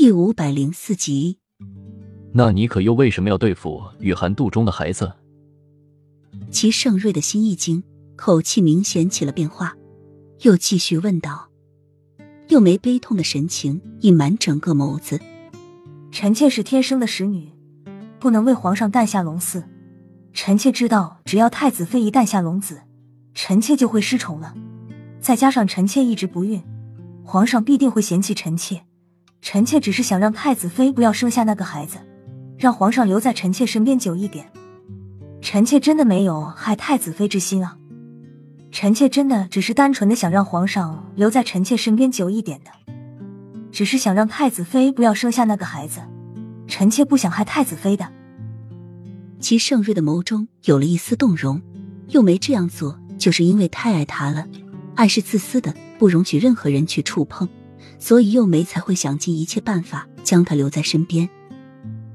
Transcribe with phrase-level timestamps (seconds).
[0.00, 1.40] 第五百零四集。
[2.32, 5.12] 那你可又为什么要对付雨涵肚中的孩子？
[6.52, 7.82] 齐盛瑞的心一惊，
[8.14, 9.76] 口气明显起了变化，
[10.42, 11.48] 又继续问道
[12.46, 15.20] ：“又没悲痛的神情隐瞒整个眸子。
[16.12, 17.50] 臣妾是天生的使女，
[18.20, 19.64] 不能为皇上诞下龙嗣。
[20.32, 22.82] 臣妾知道，只要太子妃一诞下龙子，
[23.34, 24.54] 臣妾就会失宠了。
[25.20, 26.62] 再加上臣妾一直不孕，
[27.24, 28.84] 皇上必定会嫌弃臣妾。
[29.40, 31.98] 臣妾只是想让太子妃不要生下那个孩子。”
[32.58, 34.50] 让皇上留在臣妾身边久一点，
[35.40, 37.78] 臣妾真的没有害太子妃之心啊！
[38.72, 42.92] 臣妾真的只是单纯的想让皇上留在臣妾身边久一点的，
[43.70, 46.00] 只是想让太子妃不要生下那个孩子，
[46.66, 48.08] 臣妾不想害太子妃的。
[49.38, 51.62] 齐盛瑞的眸中有了一丝动容，
[52.08, 54.48] 又没这样做，就是因为太爱他了，
[54.96, 57.48] 爱是自私的，不容许任何人去触碰，
[57.98, 61.28] 所以幼梅才会想尽一切办法将他留在身边。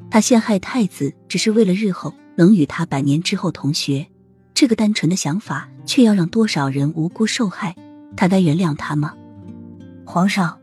[0.09, 4.07] 他陷害太子，只是为了日后能与他百年之后同学。
[4.53, 7.75] 这个单纯的想法，却要让多少人无辜受害？
[8.15, 9.15] 他该原谅他吗？
[10.05, 10.59] 皇上，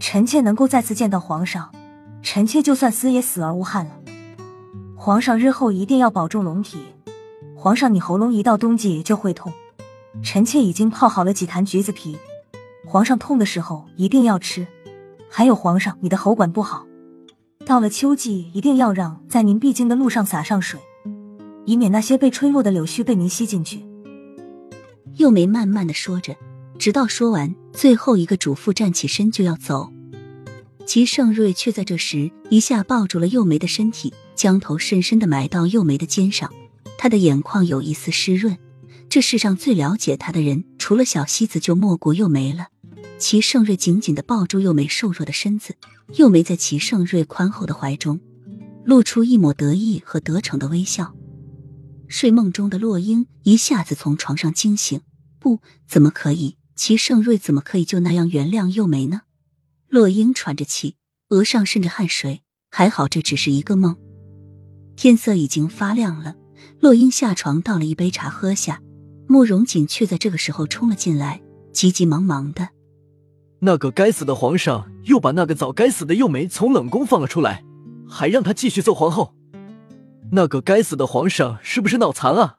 [0.00, 1.70] 臣妾能够再次见到皇上，
[2.22, 3.92] 臣妾就算死也死而无憾了。
[4.96, 6.78] 皇上日后一定要保重龙体。
[7.54, 9.52] 皇上，你喉咙一到冬季就会痛，
[10.22, 12.16] 臣妾已经泡好了几坛橘子皮，
[12.86, 14.66] 皇上痛的时候一定要吃。
[15.30, 16.86] 还有，皇上，你的喉管不好。
[17.64, 20.80] 到了秋季，一定要让在您必经的路上洒上水，
[21.64, 23.84] 以免那些被吹落的柳絮被您吸进去。
[25.16, 26.36] 幼梅慢慢的说着，
[26.78, 29.92] 直到说完最后一个嘱咐，站起身就要走。
[30.84, 36.52] 齐盛瑞却在这时一下抱住了幼梅的身体，将头深深的埋到幼梅的肩上，
[36.98, 38.58] 他的眼眶有一丝湿润。
[39.08, 42.68] 这世上最了解他的人，除了小西子，就莫过幼梅了。
[43.22, 45.76] 齐盛瑞紧紧的抱住幼梅瘦弱的身子，
[46.16, 48.20] 幼梅在齐盛瑞宽厚的怀中，
[48.84, 51.14] 露出一抹得意和得逞的微笑。
[52.08, 55.02] 睡梦中的洛英一下子从床上惊醒，
[55.38, 56.56] 不，怎么可以？
[56.74, 59.20] 齐盛瑞怎么可以就那样原谅幼梅呢？
[59.88, 60.96] 洛英喘着气，
[61.28, 63.96] 额上渗着汗水，还好这只是一个梦。
[64.96, 66.34] 天色已经发亮了，
[66.80, 68.82] 洛英下床倒了一杯茶喝下，
[69.28, 71.40] 慕容锦却在这个时候冲了进来，
[71.72, 72.70] 急急忙忙的。
[73.64, 77.62] 那个该死的皇上又把那个早该死的幼梅从冷宫放了出来，
[78.08, 79.34] 还让她继续做皇后。
[80.32, 82.56] 那个该死的皇上是不是脑残啊？